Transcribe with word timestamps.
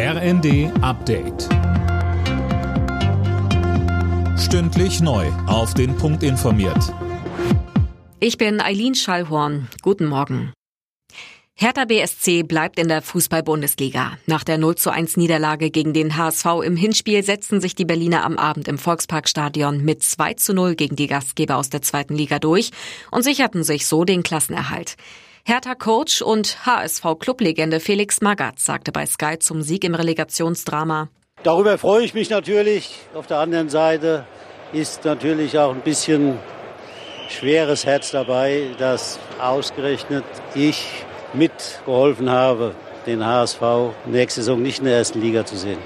RND 0.00 0.70
Update. 0.80 1.48
Stündlich 4.38 5.00
neu. 5.00 5.26
Auf 5.48 5.74
den 5.74 5.96
Punkt 5.96 6.22
informiert. 6.22 6.94
Ich 8.20 8.38
bin 8.38 8.60
Eileen 8.60 8.94
Schallhorn. 8.94 9.66
Guten 9.82 10.06
Morgen. 10.06 10.52
Hertha 11.54 11.84
BSC 11.84 12.44
bleibt 12.44 12.78
in 12.78 12.86
der 12.86 13.02
Fußball-Bundesliga. 13.02 14.18
Nach 14.26 14.44
der 14.44 14.58
0 14.58 14.76
zu 14.76 14.90
1 14.90 15.16
Niederlage 15.16 15.72
gegen 15.72 15.92
den 15.92 16.16
HSV 16.16 16.46
im 16.64 16.76
Hinspiel 16.76 17.24
setzten 17.24 17.60
sich 17.60 17.74
die 17.74 17.84
Berliner 17.84 18.24
am 18.24 18.38
Abend 18.38 18.68
im 18.68 18.78
Volksparkstadion 18.78 19.84
mit 19.84 20.04
2 20.04 20.34
zu 20.34 20.54
0 20.54 20.76
gegen 20.76 20.94
die 20.94 21.08
Gastgeber 21.08 21.56
aus 21.56 21.70
der 21.70 21.82
zweiten 21.82 22.14
Liga 22.14 22.38
durch 22.38 22.70
und 23.10 23.24
sicherten 23.24 23.64
sich 23.64 23.88
so 23.88 24.04
den 24.04 24.22
Klassenerhalt. 24.22 24.94
Hertha-Coach 25.48 26.20
und 26.20 26.66
HSV-Clublegende 26.66 27.80
Felix 27.80 28.20
Magath 28.20 28.58
sagte 28.58 28.92
bei 28.92 29.06
Sky 29.06 29.38
zum 29.38 29.62
Sieg 29.62 29.82
im 29.82 29.94
Relegationsdrama. 29.94 31.08
Darüber 31.42 31.78
freue 31.78 32.04
ich 32.04 32.12
mich 32.12 32.28
natürlich. 32.28 32.94
Auf 33.14 33.26
der 33.26 33.38
anderen 33.38 33.70
Seite 33.70 34.26
ist 34.74 35.06
natürlich 35.06 35.58
auch 35.58 35.72
ein 35.72 35.80
bisschen 35.80 36.38
schweres 37.30 37.86
Herz 37.86 38.10
dabei, 38.10 38.74
dass 38.78 39.18
ausgerechnet 39.40 40.24
ich 40.54 40.84
mitgeholfen 41.32 42.28
habe, 42.28 42.74
den 43.06 43.24
HSV 43.24 43.62
nächste 44.04 44.42
Saison 44.42 44.60
nicht 44.60 44.80
in 44.80 44.84
der 44.84 44.98
ersten 44.98 45.22
Liga 45.22 45.46
zu 45.46 45.56
sehen. 45.56 45.78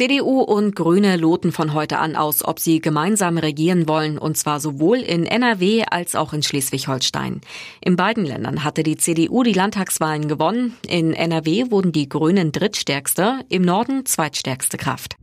CDU 0.00 0.40
und 0.40 0.74
Grüne 0.76 1.18
loten 1.18 1.52
von 1.52 1.74
heute 1.74 1.98
an 1.98 2.16
aus, 2.16 2.42
ob 2.42 2.58
sie 2.58 2.80
gemeinsam 2.80 3.36
regieren 3.36 3.86
wollen, 3.86 4.16
und 4.16 4.38
zwar 4.38 4.58
sowohl 4.58 4.96
in 4.96 5.26
NRW 5.26 5.84
als 5.90 6.14
auch 6.14 6.32
in 6.32 6.42
Schleswig-Holstein. 6.42 7.42
In 7.82 7.96
beiden 7.96 8.24
Ländern 8.24 8.64
hatte 8.64 8.82
die 8.82 8.96
CDU 8.96 9.42
die 9.42 9.52
Landtagswahlen 9.52 10.26
gewonnen. 10.26 10.74
In 10.88 11.12
NRW 11.12 11.70
wurden 11.70 11.92
die 11.92 12.08
Grünen 12.08 12.50
drittstärkste, 12.50 13.40
im 13.50 13.60
Norden 13.60 14.06
zweitstärkste 14.06 14.78
Kraft. 14.78 15.16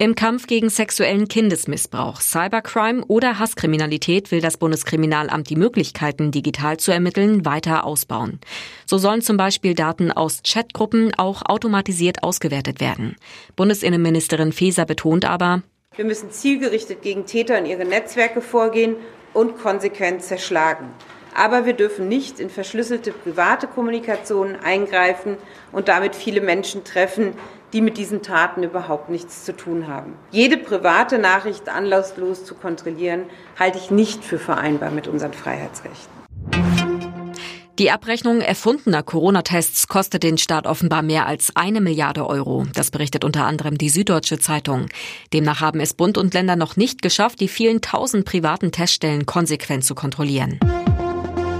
Im 0.00 0.14
Kampf 0.14 0.46
gegen 0.46 0.70
sexuellen 0.70 1.26
Kindesmissbrauch, 1.26 2.20
Cybercrime 2.20 3.04
oder 3.08 3.40
Hasskriminalität 3.40 4.30
will 4.30 4.40
das 4.40 4.56
Bundeskriminalamt 4.56 5.50
die 5.50 5.56
Möglichkeiten, 5.56 6.30
digital 6.30 6.76
zu 6.76 6.92
ermitteln, 6.92 7.44
weiter 7.44 7.84
ausbauen. 7.84 8.38
So 8.86 8.96
sollen 8.96 9.22
zum 9.22 9.36
Beispiel 9.36 9.74
Daten 9.74 10.12
aus 10.12 10.42
Chatgruppen 10.44 11.14
auch 11.18 11.42
automatisiert 11.44 12.22
ausgewertet 12.22 12.78
werden. 12.78 13.16
Bundesinnenministerin 13.56 14.52
Faeser 14.52 14.84
betont 14.84 15.24
aber, 15.24 15.62
wir 15.96 16.04
müssen 16.04 16.30
zielgerichtet 16.30 17.02
gegen 17.02 17.26
Täter 17.26 17.58
und 17.58 17.66
ihre 17.66 17.84
Netzwerke 17.84 18.40
vorgehen 18.40 18.94
und 19.34 19.58
konsequent 19.58 20.22
zerschlagen. 20.22 20.90
Aber 21.34 21.66
wir 21.66 21.74
dürfen 21.74 22.08
nicht 22.08 22.40
in 22.40 22.50
verschlüsselte 22.50 23.12
private 23.12 23.66
Kommunikation 23.66 24.56
eingreifen 24.56 25.36
und 25.72 25.88
damit 25.88 26.14
viele 26.14 26.40
Menschen 26.40 26.84
treffen, 26.84 27.34
die 27.72 27.80
mit 27.80 27.98
diesen 27.98 28.22
Taten 28.22 28.62
überhaupt 28.62 29.10
nichts 29.10 29.44
zu 29.44 29.54
tun 29.54 29.88
haben. 29.88 30.14
Jede 30.30 30.56
private 30.56 31.18
Nachricht 31.18 31.68
anlasslos 31.68 32.44
zu 32.44 32.54
kontrollieren, 32.54 33.24
halte 33.58 33.78
ich 33.78 33.90
nicht 33.90 34.24
für 34.24 34.38
vereinbar 34.38 34.90
mit 34.90 35.06
unseren 35.06 35.34
Freiheitsrechten. 35.34 36.18
Die 37.78 37.92
Abrechnung 37.92 38.40
erfundener 38.40 39.04
Corona-Tests 39.04 39.86
kostet 39.86 40.24
den 40.24 40.36
Staat 40.36 40.66
offenbar 40.66 41.02
mehr 41.02 41.26
als 41.26 41.54
eine 41.54 41.80
Milliarde 41.80 42.26
Euro. 42.26 42.66
Das 42.74 42.90
berichtet 42.90 43.22
unter 43.22 43.44
anderem 43.44 43.78
die 43.78 43.88
Süddeutsche 43.88 44.40
Zeitung. 44.40 44.86
Demnach 45.32 45.60
haben 45.60 45.78
es 45.78 45.94
Bund 45.94 46.18
und 46.18 46.34
Länder 46.34 46.56
noch 46.56 46.76
nicht 46.76 47.02
geschafft, 47.02 47.40
die 47.40 47.46
vielen 47.46 47.80
tausend 47.80 48.24
privaten 48.24 48.72
Teststellen 48.72 49.26
konsequent 49.26 49.84
zu 49.84 49.94
kontrollieren. 49.94 50.58